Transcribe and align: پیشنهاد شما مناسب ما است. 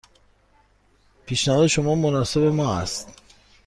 پیشنهاد 1.25 1.67
شما 1.67 1.95
مناسب 1.95 2.41
ما 2.41 2.75
است. 2.77 3.09